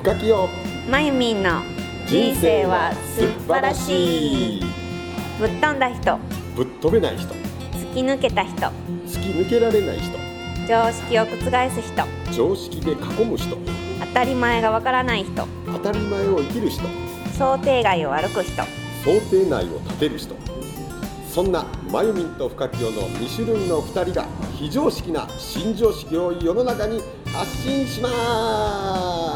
[0.00, 0.48] 深きよ
[0.88, 1.60] まゆみんの
[2.06, 4.64] 人生は素晴らしい。
[5.38, 6.18] ぶっ飛んだ人。
[6.56, 7.34] ぶっ飛べない人。
[7.74, 8.56] 突き抜けた人。
[9.06, 10.16] 突き抜けられない人。
[10.66, 12.32] 常識を覆す人。
[12.32, 13.58] 常識で囲む人。
[14.00, 15.46] 当たり前がわからない人。
[15.66, 16.82] 当たり前を生きる人。
[17.36, 18.62] 想定外を歩く人。
[19.04, 20.34] 想定内を立てる人。
[21.28, 24.26] そんなまゆみんと深清の2種類の2人が
[24.56, 29.29] 非常識な新常識を世の中に発信します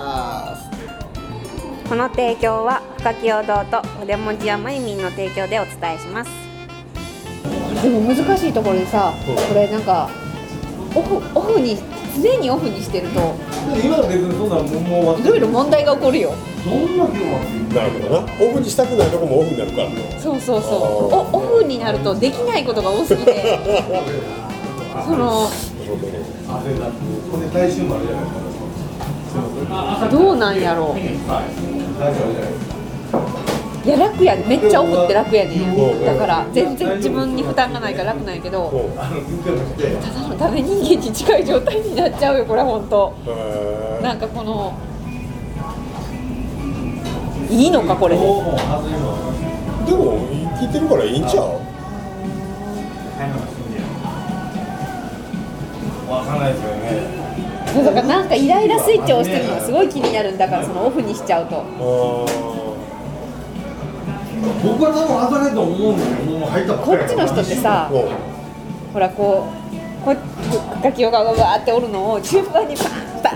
[1.89, 6.31] この提供は深き堂と筆文字やまゆみんの提供でお伝えします。
[7.83, 9.33] でも難しいところでさ、う。
[9.33, 10.09] んこれなんか
[10.95, 11.77] オフオフに
[12.17, 13.35] 常にオフにしてると
[13.85, 15.25] 今の別にそんなもんもうい。
[15.29, 16.33] ろいろ問題が起こるよ。
[16.65, 18.33] どんななるほどな。
[18.41, 20.21] オフにしたくないとこもオフになるから。
[20.21, 20.81] そうそうそう。
[20.81, 23.59] おオフになるとできないことが多すぎて。
[25.05, 26.87] その汗だ。
[26.87, 26.93] く
[27.31, 28.54] これ大衆もあるじゃないですか
[30.11, 30.99] どうなんやろう。
[33.87, 34.45] いや楽やで。
[34.45, 38.91] めっちゃオフって楽やねだから全然自分に負担がないから楽なんやけど。
[40.03, 43.13] ただのダメ人間に近い状態になっちゃうよこれ本当。
[44.03, 44.73] なんかこの
[47.51, 48.17] いいのかこれ。
[48.17, 48.27] でで
[49.93, 50.19] も
[50.59, 51.45] 生きてるからいいんちゃう？
[56.11, 57.14] わかんないですよね
[57.83, 61.57] だからなんかイライラスイッチを押してるのがすごい気になるんだからそのオフにしちゃうと。
[61.57, 61.63] あ
[64.63, 69.47] 僕は多分外れると思うんだけどもう入ったこっちの人ってさほらこ
[70.03, 70.17] うこう
[70.83, 72.89] ガキオがわーっておるのを順番にパン
[73.23, 73.35] パ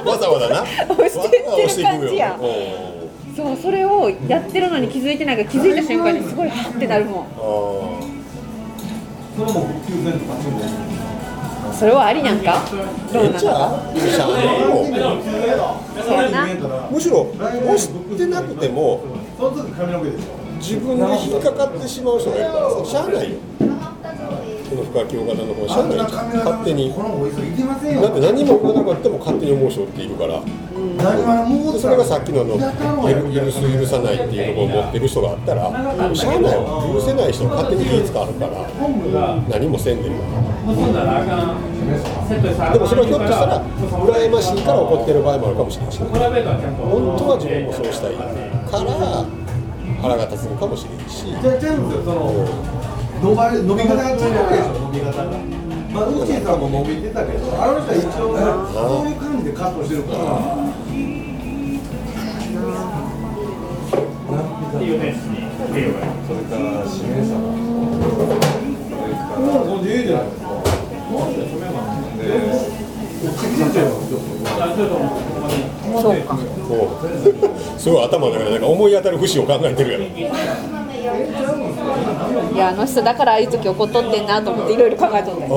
[0.00, 0.04] ン。
[0.04, 0.62] わざわざな。
[0.62, 7.26] 押してってる感じやわざわざ押していくよそうそれをやってるのに気づいてないから気づいた瞬間にすごいハッてなるもん。
[9.36, 10.34] それも復旧せんとか
[11.78, 12.60] それはありなんか？
[13.12, 13.38] どうなの
[16.90, 19.04] むしろ押してなくても
[19.38, 20.26] その時髪の毛でしょ
[20.58, 23.38] 自分で引っかかってしまう人がいるからさしゃあないよ
[24.68, 26.92] この深清型の方しゃあない勝手に。
[26.92, 30.42] だって何も言わなかったも勝手に思う人っているから。
[31.78, 32.60] それがさっきのあの許
[33.32, 35.70] 許す許さないっていうところを持ってる人があったら
[36.14, 36.82] しゃあないわ。
[36.92, 38.66] 許せない人は勝手に気使うから。
[39.48, 40.16] 何もせんでも。
[42.72, 46.00] でもそれはひょっとしたら羨ましいから怒ってる場合もあるかもしれないし。
[46.00, 48.30] ね本当は自分もそうしたいから
[50.02, 51.26] 腹が立つのかもしれんし
[53.20, 53.26] じゃあちゃうん。
[53.26, 54.72] ですよその伸ば伸び方が違うわけでしょ。
[54.78, 55.30] 伸び方が。
[55.88, 58.36] まあウッチーさんも伸びてたけどあの人は一応
[58.72, 60.18] そういう感じでカットしてるから。
[64.68, 67.42] それから指名者も
[69.64, 70.46] もう自由じゃないですか。
[76.00, 77.80] そうかもう。
[77.80, 80.04] すごい頭の中でなんか思い当たる節を考えてるやろ
[82.54, 85.54] いやあの人だからああいう時怒っとってんなと思っていろいろ考えとんだあよ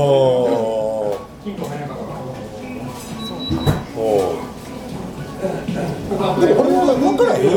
[6.22, 7.52] あでもこれは分からへんよ。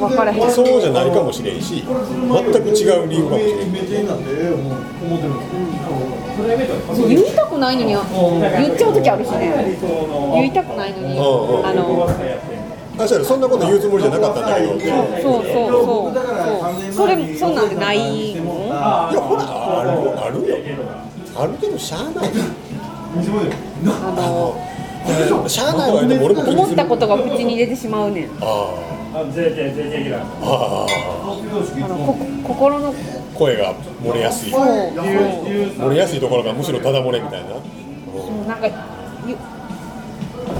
[0.00, 3.72] 分からへんそうじゃないかもしれんし全く違う理由かもしれん
[6.96, 8.00] そう言いたくないのに言
[8.72, 9.76] っちゃう時あるしね。
[10.34, 12.06] 言いたくないのにあの
[12.98, 14.74] あそうやそんなこと言うつもりじゃなかったんだけど。
[14.74, 16.14] いやそうそうそう。
[16.14, 16.18] そ
[16.90, 16.92] う。
[16.92, 20.56] それそんなんでないのほらあるあるよ。
[21.34, 22.30] あるけどしゃあない。
[23.84, 28.30] あのしゃあないわよでも俺も思ったことが口に出てしまうねん。
[28.40, 28.46] ああ
[29.14, 29.26] ああ
[31.24, 32.94] あのこ心の。
[33.34, 34.52] 声が漏れやすい。
[34.52, 37.48] 漏れやすいところがむしろただ漏れみたいな。
[37.50, 37.58] そ
[38.44, 38.91] うなんか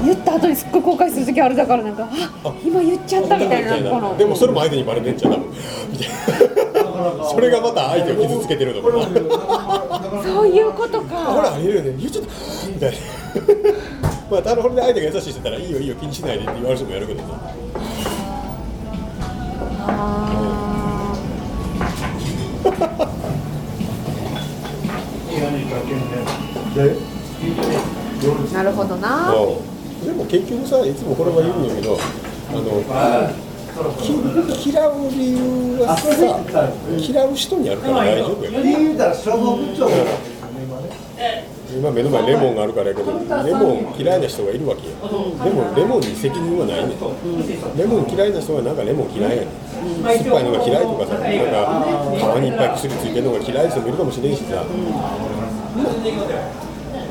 [0.04, 2.08] 言言った後にすっごい後悔する時あるだからなんか
[2.44, 4.16] あ今言っちゃったみたいなこの。
[4.18, 5.48] でもそれも相手にバレてんじゃん多分。
[5.90, 11.94] みたいなそれがまた相手を傷つけてるのかなそういうことほからありえるよね。
[11.98, 12.68] 言っちゃった。
[12.68, 12.98] みたいな。
[14.30, 17.28] まあただこれで相手が優しい人だったらいいよいいよ気にしないでって言われる人もやる けどね
[19.86, 21.12] あ
[26.74, 29.32] でーなるほどな。
[29.34, 29.46] う。
[29.68, 29.71] ん
[30.04, 31.98] でも結局さいつもこれは言うんやけど
[32.50, 32.82] あの
[34.58, 36.06] き嫌う理由はさ
[36.98, 38.50] 嫌う人にあるから大丈夫や。
[41.72, 44.94] 今目の前にレモンがあるからやけどレモン嫌いな人がいるわけよ。
[45.42, 46.98] でもレモンに責任はないねん。
[47.78, 49.48] レモン嫌いな人はなんかレモン嫌いやねん。
[50.04, 51.32] 酸っぱいのが嫌いとかさなんか
[52.36, 54.60] 皮にいっぱい薬ついてるのが嫌いな人もいるかもしれんしさ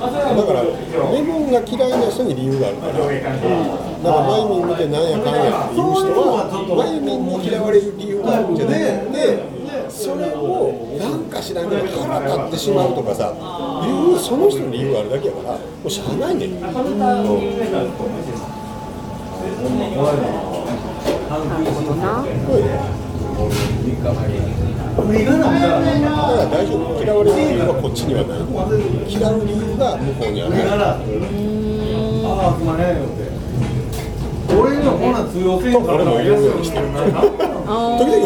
[0.02, 8.78] だからレモンが嫌いな人に理由があるからなんかマイミン見てなんやかんやっていう人はマイミンに嫌われる理由があるんじゃなく
[9.14, 13.30] てそれをなんか知らんけど腹立ってしまうとかさ
[13.86, 15.54] いうその人の理由があるだけやから。
[15.54, 16.36] もうしゃあない。
[16.36, 16.96] ねんなるほど
[21.96, 22.24] な
[24.98, 25.80] 無理がなんだから
[26.52, 28.44] 大丈夫嫌われる理由はこっちにはない
[29.08, 31.00] 嫌う理由が向こうにある無理がなあ
[32.52, 33.32] あすまねえよって
[34.52, 37.16] 俺にはこんな通用せんから俺も言うようにしてる時々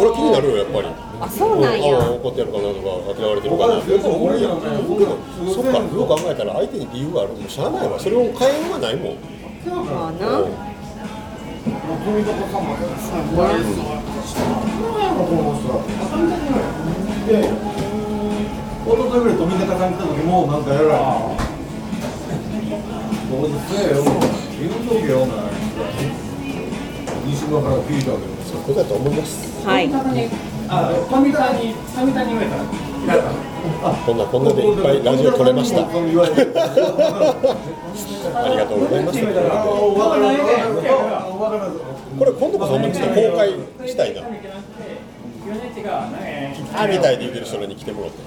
[0.02, 0.90] 俺気になるよやっぱり
[1.22, 4.66] あそうなんやあ怒ってやるかなとか嫌われてるかなってやっぱ思うやんけ
[5.06, 5.18] ど
[5.54, 9.22] そっかよく考えたら相手に理由があるもうしゃあないわそれを変えようがないもん
[9.70, 10.42] まあな。
[18.88, 19.94] おとといぐらい富永さん。
[19.94, 21.00] 来た時もなんかやらない
[23.30, 24.04] どうせよ
[24.60, 25.36] 言うとけよお前
[27.26, 29.90] 西側から聞いたけどそこだと思いますはい。
[30.70, 32.56] あ、富田に、富田に言われた。
[34.06, 35.82] こんなこんなでいっぱいラジオ撮れました。
[35.86, 35.86] あ
[38.50, 39.20] りがとうございます。
[39.20, 43.50] あ分からん分からんこれ今度こそちょっと公開
[43.88, 44.22] したいな。
[44.22, 44.28] 聞
[46.92, 48.18] きたいで言ってる人らに来てもらって。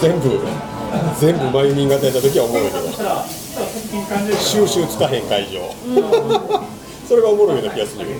[0.00, 0.40] 全部
[1.18, 2.88] 全部マユミン型やった時はおもろいけど。
[4.38, 5.72] 収集つかへん会場。
[7.08, 8.16] それがおもろいような気がするよ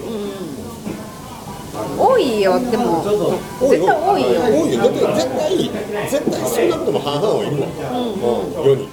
[1.98, 3.04] 多いよでも。
[3.60, 4.40] 絶対多いよ。
[4.40, 4.78] 多いよ。
[4.80, 5.70] だって絶対
[6.08, 8.64] 絶対そんなことも半々はいるわ、うん。
[8.64, 8.88] 世に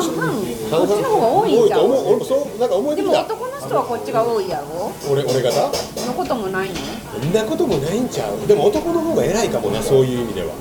[0.00, 2.06] 半々こっちの方が多いんじゃん多と思う。
[2.06, 4.92] 俺もそうなんか思いでも男の人はこっちが多いやろ？
[5.10, 6.76] 俺俺方そんなこともないの？
[6.76, 8.46] そんなこともないんちゃう？
[8.46, 10.52] でも男の方が偉いかもなそういう意味では。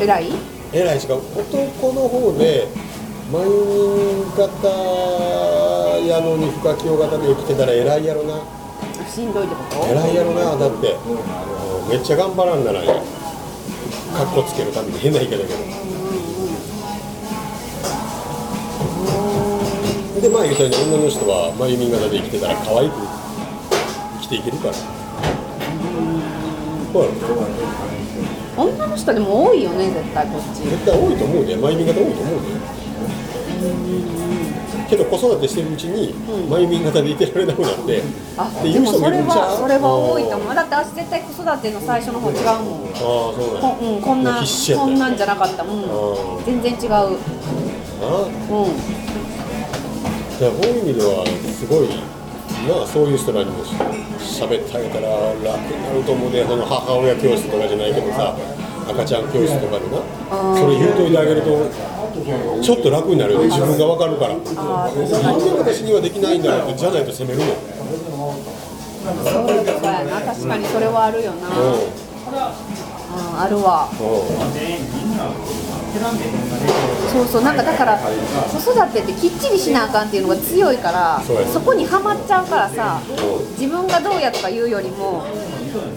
[0.00, 0.30] 偉い？
[0.72, 2.68] 偉いしかも男の方で
[3.32, 4.68] マユミン型
[6.06, 8.42] やのに深清型で生きてたら偉いやろな。
[9.08, 9.86] しんどいってこと？
[9.86, 10.92] 偉いやろなだって。
[10.92, 11.50] うん
[11.90, 15.58] めっちゃ頑張らんならかっこつけるために変な言い方だけど
[20.20, 22.94] でまあ言ったように女の人はマユミン型で生きてたら可愛く
[24.20, 24.74] 生きていけるから。
[26.92, 27.08] ほら
[28.60, 30.62] 女の人でも多いよね絶対こっち。
[30.68, 32.48] 絶対多いと思うでマユミン型多いと思うで。
[34.90, 36.12] けど子育てしてるうちに
[36.50, 38.02] マユミン型でいてられなくなって。
[38.36, 39.38] あっていう人でもそれもいるんちゃう？
[39.40, 40.54] はそれは多いと思う。
[40.54, 42.90] だって私絶対子育ての最初の方違うもん。
[42.90, 45.64] ああそうなんこ,、うん、こんなこんなんじゃなかった。
[45.64, 45.84] もん。
[45.86, 46.90] あ全然違う。
[46.92, 48.74] あうん
[50.40, 51.20] だからそういう意味では
[51.52, 52.00] すごいな。
[52.82, 53.72] あそういう人らにもし
[54.40, 58.36] 喋ってあげたら楽になると思うでその母親教室とかじゃないけどさ
[58.88, 60.02] 赤ちゃん教室とかでな
[60.60, 61.68] それ言うといてあげると
[62.60, 63.46] ちょっと楽になるよね。
[63.46, 64.34] 自分が分かるから。
[64.34, 67.48] なんで私にはできないんだろうってじゃないと責めるもん。
[69.24, 71.88] そうそうやな確かにそれはあるよな、うん、う
[73.38, 73.88] あるわ。
[73.88, 74.06] んう
[75.66, 75.69] ん
[77.12, 81.20] そうそうなんかだから子育てってきっちりしなあかんっていうのが強いから
[81.52, 83.00] そこにはまっちゃうからさ
[83.58, 85.24] 自分がどうやとか言うよりも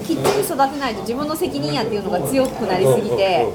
[0.05, 3.47] きっちり育てないと自分の責任やっていうのが強くなりすぎて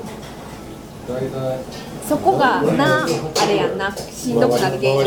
[2.09, 3.07] そこがなあ
[3.47, 5.05] れやんなしんどくなる原因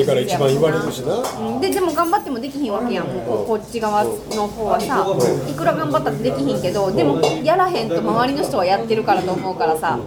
[1.62, 4.12] ででも頑張ってもできひんわけやんもうここっち側の
[4.48, 5.04] 方はさ
[5.50, 9.98] いくら頑張ったってできひんけどでもやらへんと周りの人はやってるからと思うからさ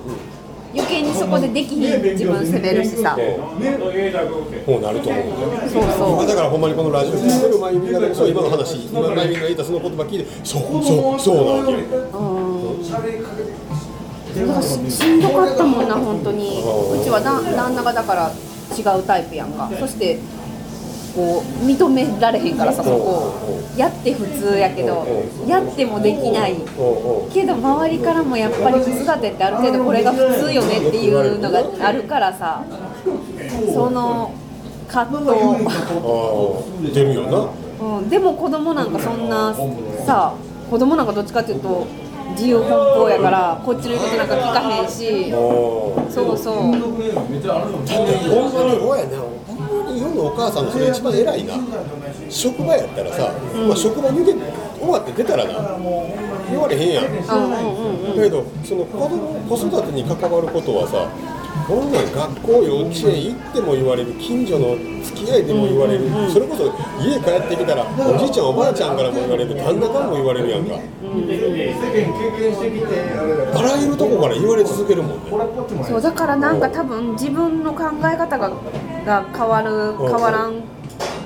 [0.75, 3.17] 余計にそこでできひん自分責めるしさ。
[3.17, 3.23] こ
[4.79, 5.23] うなると思う
[5.71, 5.85] そう。
[6.19, 11.73] そうだからほんまにこのラジオ聞いてるまゆみがそう今の話今まゆみが言ったその言葉聞いてそうそうそうなわけ。
[11.73, 11.79] よ
[14.49, 16.59] だからししんどかったもんな本当に。
[16.59, 16.61] う
[17.05, 18.33] ちはだ旦那がだから
[18.77, 19.71] 違うタイプやんか。
[19.79, 20.19] そして
[21.15, 23.35] こう認められへんからさそこ
[23.77, 25.07] やって普通やけど
[25.47, 26.57] やってもできない。
[27.33, 32.65] けど周りからもやっぱり子育てってある程度これが普通よねっていうのがあるからさ
[33.73, 34.33] その
[34.89, 35.37] 葛藤、ああ
[36.93, 37.49] 出るよな。
[37.81, 39.55] うん、でも子供なんかそんな
[40.07, 40.35] さ
[40.71, 41.87] 子供なんかどっちかっていうと
[42.31, 45.31] 自由奔放やからこっちの言うことなんか聞かへんし。
[46.11, 46.57] そうそう。
[46.57, 46.73] ほ
[50.15, 51.55] んのお母さんのそれ一番偉いな。
[52.31, 53.33] 職場やったらさ、
[53.69, 55.77] まあ、職場抜け終わって出たらな
[56.51, 57.05] 言われへんやん。
[57.05, 57.21] うんうん
[58.11, 58.17] うん。
[58.17, 61.09] だけどその子供子育てに関わることはさ
[61.67, 66.67] こんなん学校幼稚園行っても言われる近所の付き合いでも言われる、それこそ
[67.01, 70.75] 家帰ってきたらおじいちゃんおばあちゃんからも言われる旦那からも言われるやんか。
[70.75, 71.25] 世間
[72.13, 72.87] 経験してきて
[73.55, 75.31] あらゆるとこから言われ続けるもんね。
[75.89, 78.53] そうだからなんか多分自分の考え方が
[79.05, 80.63] が変わる変わらん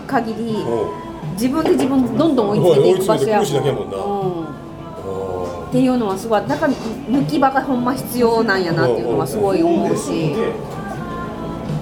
[0.07, 1.09] 限りう。
[1.35, 4.01] 自分で自分どんどん追いつけていく場所やもんなう。
[4.01, 4.59] んん
[5.69, 8.55] っていうのはすごいだから抜き場がほんま必要な。
[8.57, 10.35] んやなっていうのはすごい思うし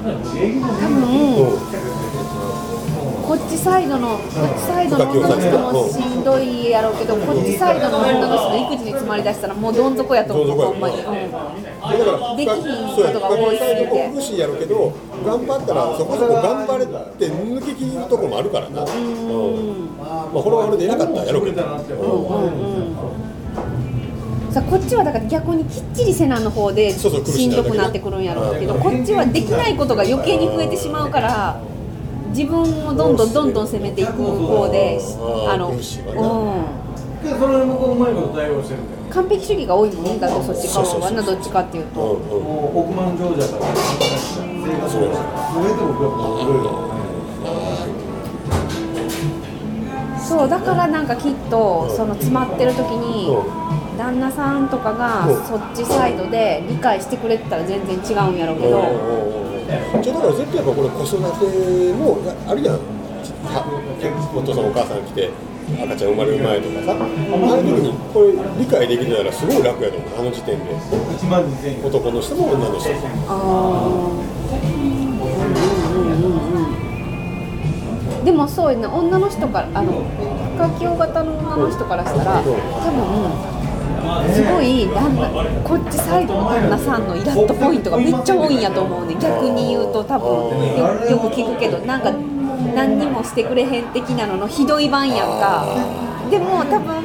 [0.03, 0.09] 多
[0.89, 1.07] 分
[3.27, 11.05] こっちサイドのこっちサイドの女の人もしんどいやろうけどこっちサイドの女の人の育児に詰まりだしたらもうどん底やと思うほんまに、うん。
[11.05, 11.51] だか
[11.83, 14.93] らできひんことが多いすぎて苦しいやろうけど
[15.25, 19.97] 頑張ったらそこそこ頑張れって抜けきるとこもあるからな、うん。
[19.99, 21.63] まあこれは俺でいなかったらやろうけど、
[24.53, 31.61] さこっちはだから逆にきっちりせなの方でししんどくなってくるんやろうけどこっちはできないことが余計に増えてしまうから
[32.37, 35.01] 自分をどんどんどんどん攻めていく方で
[35.49, 35.77] あの、う
[37.23, 42.01] けどそれ向こううまいこと対応してるんだよん、完璧主義が多いもんねだとそっち側はなどっちかっていうと。
[42.01, 42.45] うんうん。
[42.45, 45.09] もう億万長者から生活を全
[45.77, 46.13] てを僕は
[50.21, 53.31] そうだからなんかきっとその詰まってる時に
[53.97, 62.79] 旦那さんとかがうんそっちサイドで理解してくれてたら全然違うんやろうけどじゃあだから絶対やっぱこれ子育てもやあるやん。
[63.47, 63.63] は
[64.35, 65.31] お父さんお母さん来て
[65.83, 70.11] 赤ちゃん生まれる前とかさああいう時にこれ理解できてたらすごい楽やと思う。
[70.21, 70.71] あの時点で。
[70.75, 72.95] 1万2000円男の人も女の人も
[73.29, 80.03] あーでもそういうね女の人からあの
[80.59, 83.56] 深京型の女の人からしたら多分
[84.33, 85.29] すごい旦那
[85.65, 90.29] こっちサイドの旦那さんのイラッとポイントがめっちゃ多いんやと思うね逆に言うと多分。
[91.11, 92.13] よく聞くけどなんか
[92.75, 95.65] 何にもしてくれへん的なののひどい番やんか。
[96.31, 96.96] でも多分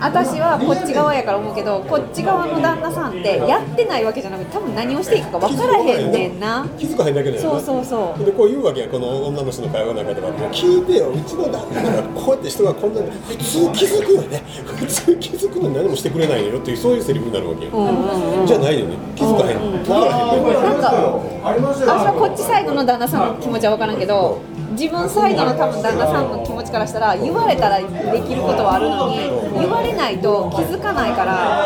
[0.00, 6.66] 私はこっち側やから思うけどこっち側の旦那さんってやってないわけじゃなくて多分何をしていいか分からへんねんな。
[6.78, 8.24] 気づかへんだけだよそうそうそう。
[8.24, 10.46] でこう言うわけやこの女の人の会話の中ではも。
[10.46, 14.42] う聞いてようちの旦那がこうやって人がこんなに普通気づくよね。
[14.64, 18.46] 普通気づくのに何もしてくれないのよっていうそういうセリフになるわけよ、うんうんうん。
[18.46, 18.96] じゃないよね。
[19.14, 20.44] 気づかへん、分からへん。
[20.44, 21.92] ねなんかありましたよ。
[21.92, 24.40] 私はこっちサイドの旦那さんの気持ちは分からんけど
[24.78, 27.84] 自分サイドの多分旦那さんの気持ちからしたら言われたらで
[28.20, 29.16] きることはあるのに
[29.58, 31.64] 言われないと気づかないから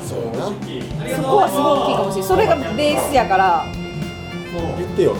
[0.00, 0.46] そうな
[1.16, 2.28] そこはすごい大きいかもしれない。
[2.28, 3.64] それがベースやから、
[4.78, 5.14] 言ってよ。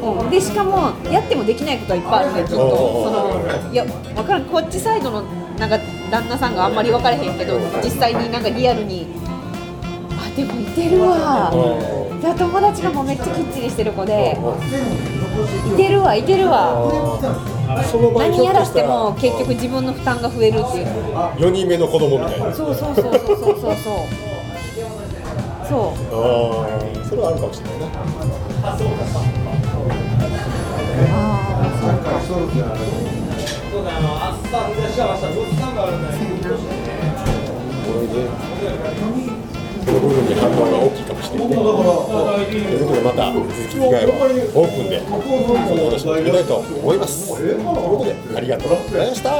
[0.00, 2.56] とうん、でしかもやってもできないことはいっぱいあるねきっと。
[2.58, 4.44] そのいや分からん。
[4.44, 5.22] こっちサイドの
[5.58, 5.78] なんか
[6.10, 9.06] 旦那さんがあんまり分からへんけど実際になんかリアルに
[10.10, 11.50] あでもいてるわ。
[12.20, 14.36] で友達がもうめっちゃきっちりしてる子で
[15.72, 16.90] いてるわいてるわ。
[18.16, 20.86] 何やらしても結局自分の負担が増えるっていう。
[21.14, 22.74] 4人目の子供みたいなそう。
[22.74, 22.94] そう。
[22.94, 23.04] そう。
[23.04, 23.14] そう。
[23.14, 23.56] そう。
[23.58, 23.76] そう。
[25.68, 26.12] そう。
[26.12, 26.66] あ
[27.02, 27.88] あそれはあるかもしれないね
[28.62, 28.88] あそう。
[28.88, 29.04] か
[41.14, 44.12] 大きいかもしれないということでまた続き機会は
[44.54, 45.10] オープンでそ
[45.74, 47.34] の話を聞きたいと思います。
[47.34, 49.30] ということでありがとうございました。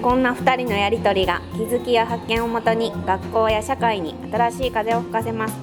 [0.00, 5.54] こんな2人のやりとりが気づきや発見をもとに学校や社会に新しい風を吹かせます。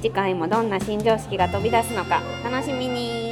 [0.00, 3.29] 次回もどんな新常識が飛び出すのか楽しみに。